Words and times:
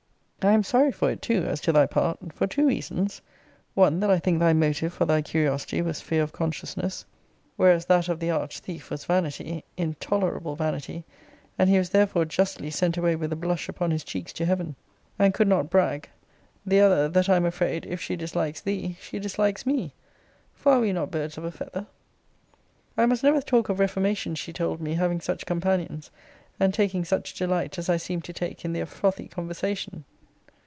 I 0.43 0.53
am 0.53 0.63
sorry 0.63 0.91
for 0.91 1.11
it 1.11 1.21
too, 1.21 1.43
as 1.45 1.61
to 1.61 1.71
thy 1.71 1.85
part; 1.85 2.33
for 2.33 2.47
two 2.47 2.65
reasons 2.65 3.21
one, 3.75 3.99
that 3.99 4.09
I 4.09 4.17
think 4.17 4.39
thy 4.39 4.53
motive 4.53 4.91
for 4.91 5.05
thy 5.05 5.21
curiosity 5.21 5.83
was 5.83 6.01
fear 6.01 6.23
of 6.23 6.31
consciousness: 6.31 7.05
whereas 7.57 7.85
that 7.85 8.09
of 8.09 8.19
the 8.19 8.31
arch 8.31 8.57
thief 8.57 8.89
was 8.89 9.05
vanity, 9.05 9.63
intolerable 9.77 10.55
vanity: 10.55 11.05
and 11.59 11.69
he 11.69 11.77
was 11.77 11.91
therefore 11.91 12.25
justly 12.25 12.71
sent 12.71 12.97
away 12.97 13.15
with 13.15 13.31
a 13.31 13.35
blush 13.35 13.69
upon 13.69 13.91
his 13.91 14.03
cheeks 14.03 14.33
to 14.33 14.45
heaven, 14.47 14.75
and 15.19 15.35
could 15.35 15.47
not 15.47 15.69
brag 15.69 16.09
the 16.65 16.79
other, 16.81 17.07
that 17.07 17.29
I 17.29 17.35
am 17.35 17.45
afraid, 17.45 17.85
if 17.85 18.01
she 18.01 18.15
dislikes 18.15 18.61
thee, 18.61 18.97
she 18.99 19.19
dislikes 19.19 19.67
me: 19.67 19.93
for 20.55 20.71
are 20.73 20.79
we 20.79 20.91
not 20.91 21.11
birds 21.11 21.37
of 21.37 21.43
a 21.43 21.51
feather? 21.51 21.85
I 22.97 23.05
must 23.05 23.21
never 23.21 23.41
talk 23.41 23.69
of 23.69 23.79
reformation, 23.79 24.33
she 24.33 24.51
told 24.53 24.81
me, 24.81 24.95
having 24.95 25.21
such 25.21 25.45
companions, 25.45 26.09
and 26.59 26.73
taking 26.73 27.05
such 27.05 27.35
delight, 27.35 27.77
as 27.77 27.89
I 27.89 27.97
seemed 27.97 28.23
to 28.23 28.33
take, 28.33 28.65
in 28.65 28.73
their 28.73 28.87
frothy 28.87 29.27
conversation. 29.27 30.03